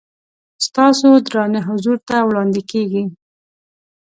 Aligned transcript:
ستاسو 0.65 1.07
درانه 1.27 1.59
حضور 1.67 1.97
ته 2.07 2.15
وړاندې 2.27 2.61
کېږي. 2.71 3.03